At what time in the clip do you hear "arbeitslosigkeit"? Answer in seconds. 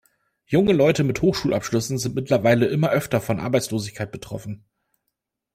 3.39-4.11